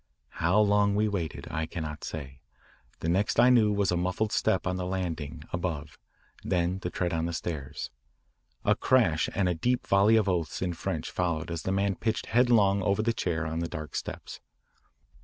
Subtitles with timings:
[0.39, 2.39] How long we waited I cannot say.
[3.01, 5.99] The next I knew was a muffled step on the landing above,
[6.43, 7.91] then the tread on the stairs.
[8.65, 12.25] A crash and a deep volley of oaths in French followed as the man pitched
[12.25, 14.39] headlong over the chair on the dark steps.